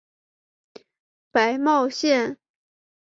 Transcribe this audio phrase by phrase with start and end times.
[1.31, 2.39] 白茂线